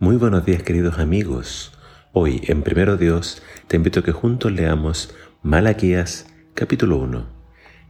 [0.00, 1.72] Muy buenos días queridos amigos.
[2.12, 7.24] Hoy en Primero Dios te invito a que juntos leamos Malaquías capítulo 1.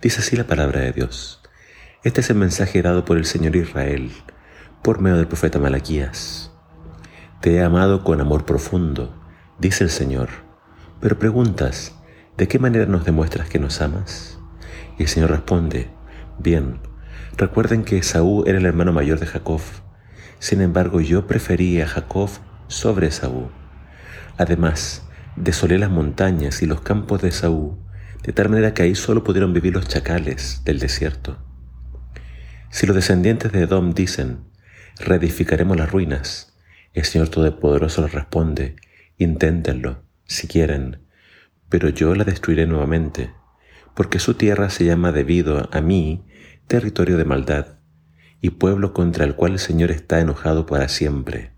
[0.03, 1.41] Dice así la palabra de Dios.
[2.03, 4.13] Este es el mensaje dado por el Señor Israel
[4.83, 6.53] por medio del profeta Malaquías.
[7.41, 9.19] Te he amado con amor profundo,
[9.59, 10.29] dice el Señor.
[11.01, 11.99] Pero preguntas,
[12.37, 14.39] ¿de qué manera nos demuestras que nos amas?
[14.99, 15.89] Y el Señor responde,
[16.39, 16.81] bien,
[17.39, 19.63] recuerden que Esaú era el hermano mayor de Jacob
[20.45, 22.29] sin embargo, yo preferí a Jacob
[22.69, 23.49] sobre Esaú.
[24.37, 27.79] Además, desolé las montañas y los campos de Esaú,
[28.23, 31.39] de tal manera que ahí solo pudieron vivir los chacales del desierto.
[32.69, 34.41] Si los descendientes de Edom dicen,
[34.99, 36.55] reedificaremos las ruinas,
[36.93, 38.77] el Señor Todopoderoso les responde,
[39.17, 41.07] inténtenlo, si quieren,
[41.71, 43.33] pero yo la destruiré nuevamente,
[43.95, 46.27] porque su tierra se llama debido a mí
[46.67, 47.74] territorio de maldad
[48.45, 51.53] y pueblo contra el cual el Señor está enojado para siempre.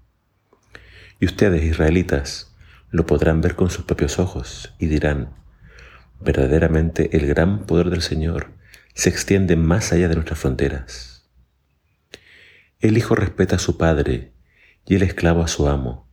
[1.18, 2.54] Y ustedes, israelitas,
[2.90, 5.34] lo podrán ver con sus propios ojos y dirán,
[6.20, 8.52] verdaderamente el gran poder del Señor
[8.94, 11.28] se extiende más allá de nuestras fronteras.
[12.78, 14.32] El Hijo respeta a su Padre
[14.86, 16.08] y el esclavo a su amo.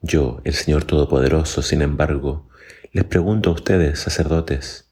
[0.00, 2.48] Yo, el Señor Todopoderoso, sin embargo,
[2.92, 4.90] les pregunto a ustedes, sacerdotes,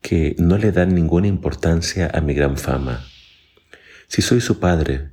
[0.00, 3.06] que no le dan ninguna importancia a mi gran fama
[4.08, 5.10] si soy su padre,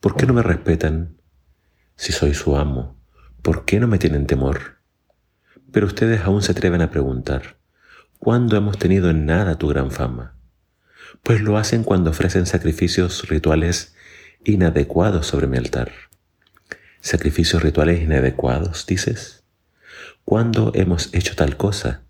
[0.00, 1.16] ¿por qué no me respetan?
[1.96, 2.96] Si soy su amo,
[3.42, 4.78] ¿por qué no me tienen temor?
[5.72, 7.58] Pero ustedes aún se atreven a preguntar,
[8.18, 10.34] ¿cuándo hemos tenido en nada tu gran fama?
[11.22, 13.94] Pues lo hacen cuando ofrecen sacrificios rituales
[14.44, 15.92] inadecuados sobre mi altar.
[17.00, 19.44] ¿Sacrificios rituales inadecuados, dices?
[20.24, 22.02] ¿Cuándo hemos hecho tal cosa?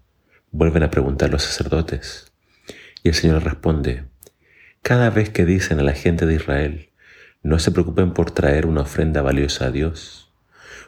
[0.50, 2.32] Vuelven a preguntar los sacerdotes.
[3.02, 4.06] Y el Señor responde,
[4.82, 6.90] cada vez que dicen a la gente de Israel,
[7.42, 10.32] no se preocupen por traer una ofrenda valiosa a Dios,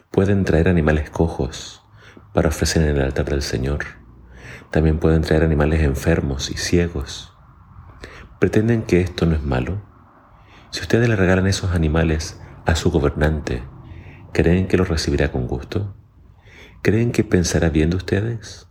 [0.09, 1.83] pueden traer animales cojos
[2.33, 3.85] para ofrecer en el altar del Señor.
[4.71, 7.33] También pueden traer animales enfermos y ciegos.
[8.39, 9.81] ¿Pretenden que esto no es malo?
[10.71, 13.63] Si ustedes le regalan esos animales a su gobernante,
[14.33, 15.95] ¿creen que los recibirá con gusto?
[16.81, 18.67] ¿Creen que pensará bien de ustedes?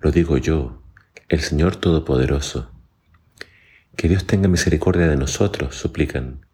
[0.00, 0.82] Lo digo yo,
[1.28, 2.73] el Señor Todopoderoso
[3.96, 6.46] que Dios tenga misericordia de nosotros, suplican.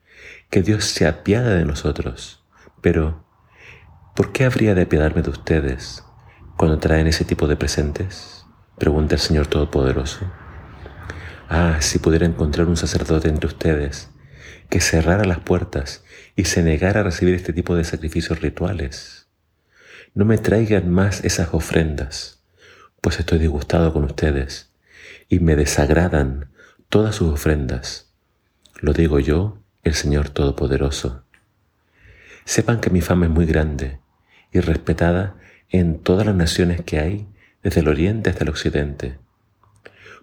[0.51, 2.45] Que Dios se apiade de nosotros.
[2.81, 3.25] Pero,
[4.15, 6.05] ¿por qué habría de apiadarme de ustedes
[6.57, 8.45] cuando traen ese tipo de presentes?
[8.79, 10.31] Pregunta el Señor Todopoderoso.
[11.49, 14.11] Ah, si pudiera encontrar un sacerdote entre ustedes
[14.71, 16.05] que cerrara las puertas
[16.37, 19.29] y se negara a recibir este tipo de sacrificios rituales.
[20.15, 22.43] No me traigan más esas ofrendas,
[23.01, 24.73] pues estoy disgustado con ustedes
[25.29, 26.53] y me desagradan
[26.91, 28.13] todas sus ofrendas.
[28.81, 31.25] Lo digo yo, el Señor Todopoderoso.
[32.45, 34.01] Sepan que mi fama es muy grande
[34.51, 35.37] y respetada
[35.69, 37.29] en todas las naciones que hay,
[37.63, 39.21] desde el oriente hasta el occidente.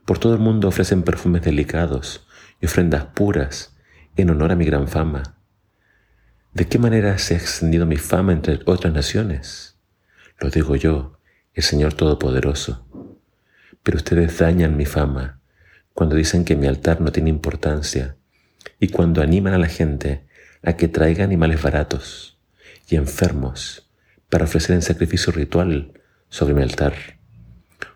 [0.04, 2.28] Por todo el mundo ofrecen perfumes delicados
[2.60, 3.78] y ofrendas puras
[4.18, 5.38] en honor a mi gran fama.
[6.54, 9.78] ¿De qué manera se ha extendido mi fama entre otras naciones?
[10.38, 11.18] Lo digo yo,
[11.54, 12.86] el Señor Todopoderoso.
[13.84, 15.38] Pero ustedes dañan mi fama
[15.98, 18.18] cuando dicen que mi altar no tiene importancia
[18.80, 20.28] y cuando animan a la gente
[20.62, 22.40] a que traiga animales baratos
[22.88, 23.90] y enfermos
[24.30, 26.00] para ofrecer en sacrificio ritual
[26.30, 26.94] sobre mi altar.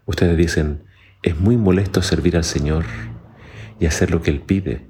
[0.08, 0.86] Ustedes dicen,
[1.22, 2.86] es muy molesto servir al Señor
[3.80, 4.88] y hacer lo que Él pide.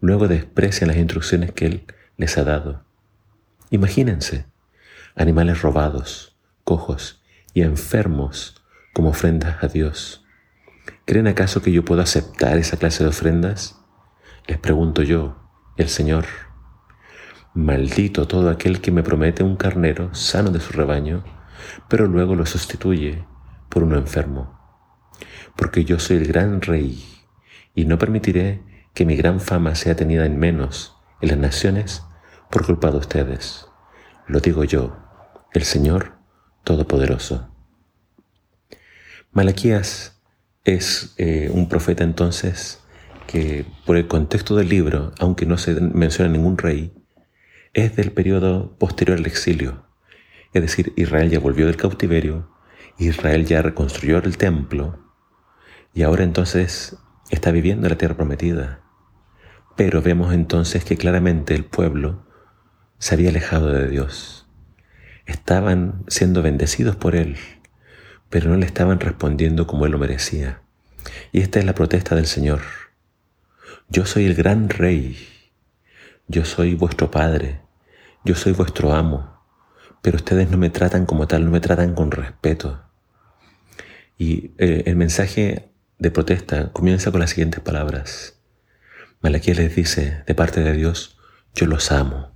[0.00, 1.84] Luego desprecian las instrucciones que Él
[2.16, 2.86] les ha dado.
[3.68, 4.46] Imagínense,
[5.14, 7.22] animales robados, cojos
[7.52, 8.62] y enfermos
[8.94, 10.21] como ofrendas a Dios.
[11.04, 13.80] ¿Creen acaso que yo puedo aceptar esa clase de ofrendas?
[14.46, 15.36] Les pregunto yo,
[15.76, 16.24] el Señor.
[17.54, 21.24] Maldito todo aquel que me promete un carnero sano de su rebaño,
[21.88, 23.24] pero luego lo sustituye
[23.68, 24.58] por uno enfermo.
[25.56, 27.04] Porque yo soy el gran rey
[27.74, 28.62] y no permitiré
[28.94, 32.04] que mi gran fama sea tenida en menos en las naciones
[32.50, 33.66] por culpa de ustedes.
[34.26, 34.96] Lo digo yo,
[35.52, 36.18] el Señor
[36.64, 37.48] Todopoderoso.
[39.32, 40.11] Malaquías
[40.64, 42.80] es eh, un profeta entonces
[43.26, 46.92] que por el contexto del libro, aunque no se menciona ningún rey,
[47.72, 49.86] es del periodo posterior al exilio.
[50.52, 52.50] Es decir, Israel ya volvió del cautiverio,
[52.98, 54.98] Israel ya reconstruyó el templo
[55.94, 56.96] y ahora entonces
[57.30, 58.80] está viviendo la tierra prometida.
[59.76, 62.26] Pero vemos entonces que claramente el pueblo
[62.98, 64.46] se había alejado de Dios.
[65.24, 67.36] Estaban siendo bendecidos por Él,
[68.32, 70.62] pero no le estaban respondiendo como él lo merecía.
[71.32, 72.62] Y esta es la protesta del Señor.
[73.90, 75.18] Yo soy el gran rey,
[76.28, 77.60] yo soy vuestro Padre,
[78.24, 79.38] yo soy vuestro amo,
[80.00, 82.82] pero ustedes no me tratan como tal, no me tratan con respeto.
[84.16, 85.68] Y eh, el mensaje
[85.98, 88.40] de protesta comienza con las siguientes palabras.
[89.20, 91.18] Malaquías les dice, de parte de Dios,
[91.54, 92.32] yo los amo.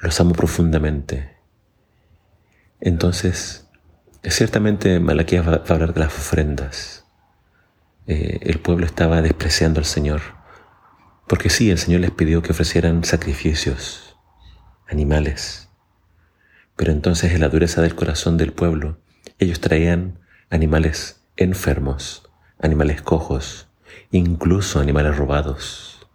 [0.00, 1.36] Los amo profundamente.
[2.80, 3.63] Entonces,
[4.30, 7.06] ciertamente Malaquías va a hablar de las ofrendas.
[8.06, 10.20] Eh, el pueblo estaba despreciando al Señor.
[11.26, 14.18] Porque sí, el Señor les pidió que ofrecieran sacrificios,
[14.86, 15.70] animales.
[16.76, 19.00] Pero entonces en la dureza del corazón del pueblo,
[19.38, 23.68] ellos traían animales enfermos, animales cojos,
[24.10, 26.06] incluso animales robados.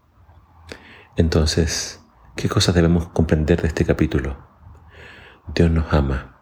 [1.15, 2.01] Entonces,
[2.35, 4.37] ¿qué cosas debemos comprender de este capítulo?
[5.53, 6.37] Dios nos ama.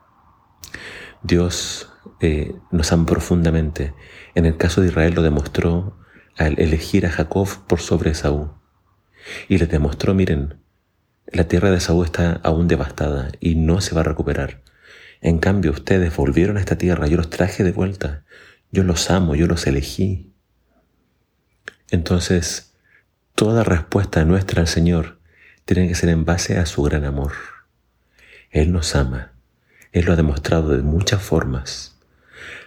[1.23, 3.93] Dios eh, nos ama profundamente.
[4.35, 5.97] En el caso de Israel lo demostró
[6.37, 8.51] al elegir a Jacob por sobre Esaú.
[9.49, 10.61] Y les demostró, miren,
[11.27, 14.61] la tierra de Esaú está aún devastada y no se va a recuperar.
[15.21, 18.23] En cambio, ustedes volvieron a esta tierra, yo los traje de vuelta,
[18.71, 20.31] yo los amo, yo los elegí.
[21.89, 22.75] Entonces,
[23.35, 25.19] toda respuesta nuestra al Señor
[25.65, 27.33] tiene que ser en base a su gran amor.
[28.51, 29.33] Él nos ama,
[29.97, 31.97] Él lo ha demostrado de muchas formas.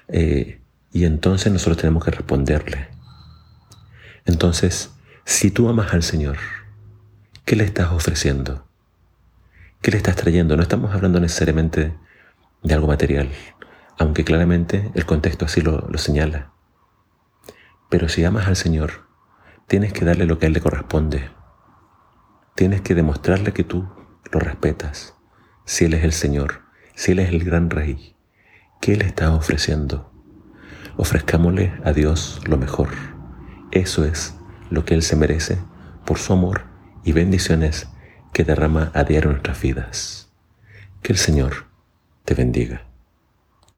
[0.08, 0.60] Eh,
[0.92, 2.88] y entonces nosotros tenemos que responderle.
[4.24, 4.90] Entonces,
[5.24, 6.38] si tú amas al Señor,
[7.44, 8.66] ¿qué le estás ofreciendo?
[9.80, 10.56] ¿Qué le estás trayendo?
[10.56, 11.94] No estamos hablando necesariamente
[12.62, 13.30] de algo material,
[13.98, 16.50] aunque claramente el contexto así lo, lo señala.
[17.88, 19.06] Pero si amas al Señor,
[19.68, 21.30] tienes que darle lo que a Él le corresponde.
[22.56, 23.88] Tienes que demostrarle que tú
[24.32, 25.14] lo respetas.
[25.64, 26.69] Si Él es el Señor,
[27.00, 28.14] si Él es el gran Rey,
[28.78, 30.12] ¿qué le estás ofreciendo?
[30.98, 32.90] Ofrezcámosle a Dios lo mejor.
[33.70, 34.34] Eso es
[34.68, 35.56] lo que Él se merece
[36.04, 36.64] por su amor
[37.02, 37.88] y bendiciones
[38.34, 40.30] que derrama a diario nuestras vidas.
[41.00, 41.68] Que el Señor
[42.26, 42.89] te bendiga.